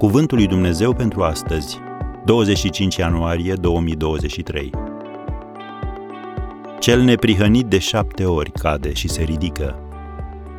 Cuvântul 0.00 0.36
lui 0.36 0.46
Dumnezeu 0.46 0.94
pentru 0.94 1.22
astăzi, 1.22 1.78
25 2.24 2.96
ianuarie 2.96 3.54
2023. 3.54 4.70
Cel 6.78 7.00
neprihănit 7.00 7.66
de 7.66 7.78
șapte 7.78 8.24
ori 8.24 8.50
cade 8.50 8.92
și 8.92 9.08
se 9.08 9.22
ridică. 9.22 9.78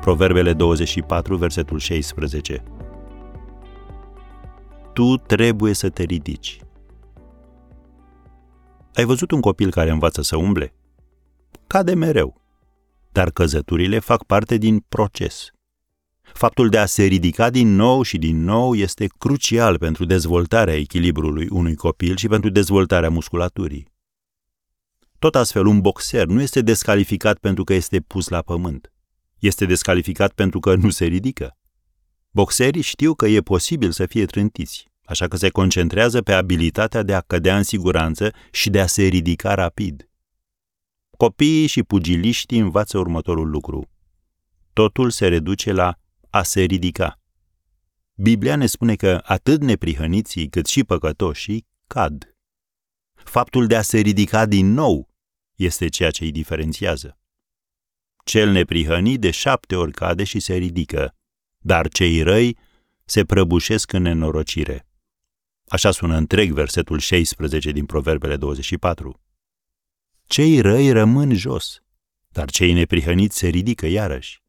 Proverbele 0.00 0.52
24, 0.52 1.36
versetul 1.36 1.78
16. 1.78 2.62
Tu 4.92 5.16
trebuie 5.16 5.72
să 5.72 5.88
te 5.90 6.02
ridici. 6.02 6.58
Ai 8.94 9.04
văzut 9.04 9.30
un 9.30 9.40
copil 9.40 9.70
care 9.70 9.90
învață 9.90 10.22
să 10.22 10.36
umble? 10.36 10.74
Cade 11.66 11.94
mereu. 11.94 12.40
Dar 13.12 13.30
căzăturile 13.30 13.98
fac 13.98 14.24
parte 14.24 14.56
din 14.56 14.84
proces. 14.88 15.48
Faptul 16.34 16.68
de 16.68 16.78
a 16.78 16.86
se 16.86 17.04
ridica 17.04 17.50
din 17.50 17.74
nou 17.74 18.02
și 18.02 18.18
din 18.18 18.44
nou 18.44 18.74
este 18.74 19.06
crucial 19.18 19.78
pentru 19.78 20.04
dezvoltarea 20.04 20.76
echilibrului 20.76 21.48
unui 21.50 21.74
copil 21.74 22.16
și 22.16 22.28
pentru 22.28 22.50
dezvoltarea 22.50 23.10
musculaturii. 23.10 23.92
Tot 25.18 25.34
astfel, 25.34 25.66
un 25.66 25.80
boxer 25.80 26.26
nu 26.26 26.40
este 26.40 26.60
descalificat 26.60 27.38
pentru 27.38 27.64
că 27.64 27.74
este 27.74 28.00
pus 28.00 28.28
la 28.28 28.42
pământ. 28.42 28.92
Este 29.38 29.64
descalificat 29.64 30.32
pentru 30.32 30.60
că 30.60 30.74
nu 30.74 30.90
se 30.90 31.04
ridică. 31.04 31.56
Boxerii 32.30 32.82
știu 32.82 33.14
că 33.14 33.26
e 33.26 33.40
posibil 33.40 33.90
să 33.90 34.06
fie 34.06 34.24
trântiți, 34.24 34.88
așa 35.04 35.28
că 35.28 35.36
se 35.36 35.48
concentrează 35.48 36.22
pe 36.22 36.32
abilitatea 36.32 37.02
de 37.02 37.14
a 37.14 37.20
cădea 37.20 37.56
în 37.56 37.62
siguranță 37.62 38.30
și 38.50 38.70
de 38.70 38.80
a 38.80 38.86
se 38.86 39.02
ridica 39.02 39.54
rapid. 39.54 40.08
Copiii 41.16 41.66
și 41.66 41.82
pugiliștii 41.82 42.58
învață 42.58 42.98
următorul 42.98 43.50
lucru. 43.50 43.90
Totul 44.72 45.10
se 45.10 45.28
reduce 45.28 45.72
la 45.72 45.98
a 46.34 46.42
se 46.42 46.62
ridica. 46.62 47.20
Biblia 48.14 48.56
ne 48.56 48.66
spune 48.66 48.96
că 48.96 49.20
atât 49.24 49.60
neprihăniții 49.60 50.48
cât 50.48 50.66
și 50.66 50.84
păcătoșii 50.84 51.66
cad. 51.86 52.36
Faptul 53.14 53.66
de 53.66 53.76
a 53.76 53.82
se 53.82 53.98
ridica 53.98 54.46
din 54.46 54.72
nou 54.72 55.10
este 55.54 55.88
ceea 55.88 56.10
ce 56.10 56.24
îi 56.24 56.30
diferențiază. 56.30 57.18
Cel 58.24 58.50
neprihănit 58.50 59.20
de 59.20 59.30
șapte 59.30 59.76
ori 59.76 59.92
cade 59.92 60.24
și 60.24 60.40
se 60.40 60.54
ridică, 60.54 61.16
dar 61.58 61.88
cei 61.88 62.22
răi 62.22 62.58
se 63.04 63.24
prăbușesc 63.24 63.92
în 63.92 64.02
nenorocire. 64.02 64.86
Așa 65.68 65.90
sună 65.90 66.16
întreg 66.16 66.52
versetul 66.52 66.98
16 66.98 67.70
din 67.70 67.86
Proverbele 67.86 68.36
24. 68.36 69.20
Cei 70.22 70.60
răi 70.60 70.92
rămân 70.92 71.34
jos, 71.34 71.82
dar 72.28 72.50
cei 72.50 72.72
neprihăniți 72.72 73.38
se 73.38 73.48
ridică 73.48 73.86
iarăși. 73.86 74.43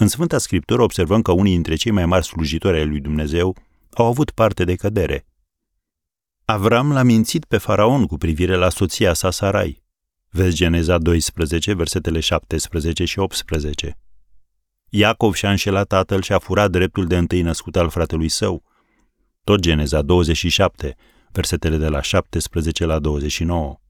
În 0.00 0.08
Sfânta 0.08 0.38
Scriptură 0.38 0.82
observăm 0.82 1.22
că 1.22 1.32
unii 1.32 1.52
dintre 1.52 1.74
cei 1.74 1.90
mai 1.90 2.06
mari 2.06 2.24
slujitori 2.24 2.76
ai 2.76 2.86
lui 2.86 3.00
Dumnezeu 3.00 3.56
au 3.90 4.06
avut 4.06 4.30
parte 4.30 4.64
de 4.64 4.74
cădere. 4.74 5.26
Avram 6.44 6.92
l-a 6.92 7.02
mințit 7.02 7.44
pe 7.44 7.58
faraon 7.58 8.06
cu 8.06 8.16
privire 8.16 8.54
la 8.54 8.68
soția 8.68 9.12
sa 9.12 9.30
Sarai. 9.30 9.82
Vezi 10.28 10.56
Geneza 10.56 10.98
12, 10.98 11.74
versetele 11.74 12.20
17 12.20 13.04
și 13.04 13.18
18. 13.18 13.98
Iacov 14.88 15.34
și-a 15.34 15.50
înșelat 15.50 15.86
tatăl 15.86 16.22
și 16.22 16.32
a 16.32 16.38
furat 16.38 16.70
dreptul 16.70 17.06
de 17.06 17.16
întâi 17.16 17.42
născut 17.42 17.76
al 17.76 17.88
fratelui 17.88 18.28
său. 18.28 18.62
Tot 19.44 19.60
Geneza 19.60 20.02
27, 20.02 20.96
versetele 21.32 21.76
de 21.76 21.88
la 21.88 22.02
17 22.02 22.84
la 22.84 22.98
29. 22.98 23.80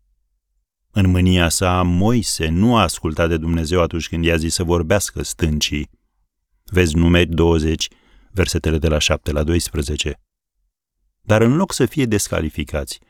În 0.91 1.11
mânia 1.11 1.49
sa, 1.49 1.83
Moise 1.83 2.49
nu 2.49 2.77
a 2.77 2.83
ascultat 2.83 3.29
de 3.29 3.37
Dumnezeu 3.37 3.81
atunci 3.83 4.09
când 4.09 4.25
i-a 4.25 4.37
zis 4.37 4.55
să 4.55 4.65
vorbească 4.65 5.23
stâncii. 5.23 5.97
Vezi 6.71 6.97
numeri 6.97 7.29
20, 7.29 7.89
versetele 8.31 8.79
de 8.79 8.89
la 8.89 8.99
7 8.99 9.33
la 9.33 9.43
12. 9.43 10.21
Dar 11.21 11.41
în 11.41 11.57
loc 11.57 11.73
să 11.73 11.87
fie 11.87 12.05
descalificați, 12.05 13.01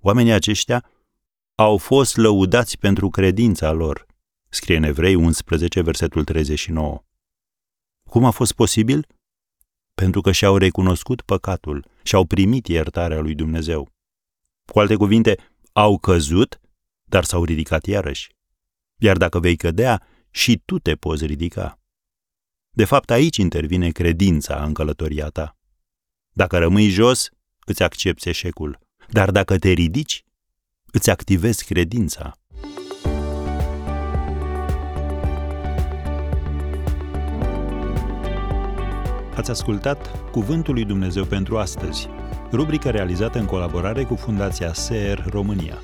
oamenii 0.00 0.32
aceștia 0.32 0.90
au 1.54 1.76
fost 1.76 2.16
lăudați 2.16 2.78
pentru 2.78 3.10
credința 3.10 3.72
lor, 3.72 4.06
scrie 4.48 4.76
în 4.76 4.82
Evrei 4.82 5.14
11, 5.14 5.80
versetul 5.80 6.24
39. 6.24 7.04
Cum 8.08 8.24
a 8.24 8.30
fost 8.30 8.52
posibil? 8.52 9.06
Pentru 9.94 10.20
că 10.20 10.32
și-au 10.32 10.56
recunoscut 10.56 11.20
păcatul 11.20 11.84
și 12.02 12.14
au 12.14 12.24
primit 12.24 12.66
iertarea 12.66 13.20
lui 13.20 13.34
Dumnezeu. 13.34 13.88
Cu 14.72 14.78
alte 14.78 14.94
cuvinte, 14.94 15.38
au 15.72 15.98
căzut, 15.98 16.60
dar 17.04 17.24
s-au 17.24 17.44
ridicat 17.44 17.86
iarăși. 17.86 18.28
Iar 18.96 19.16
dacă 19.16 19.40
vei 19.40 19.56
cădea, 19.56 20.02
și 20.30 20.62
tu 20.64 20.78
te 20.78 20.94
poți 20.94 21.26
ridica. 21.26 21.80
De 22.76 22.84
fapt, 22.84 23.10
aici 23.10 23.36
intervine 23.36 23.90
credința 23.90 24.62
în 24.66 24.72
călătoria 24.72 25.28
ta. 25.28 25.56
Dacă 26.32 26.58
rămâi 26.58 26.88
jos, 26.88 27.28
îți 27.66 27.82
accepti 27.82 28.28
eșecul. 28.28 28.78
Dar 29.10 29.30
dacă 29.30 29.58
te 29.58 29.70
ridici, 29.70 30.24
îți 30.92 31.10
activezi 31.10 31.64
credința. 31.64 32.32
Ați 39.34 39.50
ascultat 39.50 40.30
Cuvântul 40.30 40.74
lui 40.74 40.84
Dumnezeu 40.84 41.24
pentru 41.24 41.58
astăzi, 41.58 42.08
rubrica 42.52 42.90
realizată 42.90 43.38
în 43.38 43.46
colaborare 43.46 44.04
cu 44.04 44.14
Fundația 44.14 44.72
SER 44.72 45.24
România. 45.28 45.78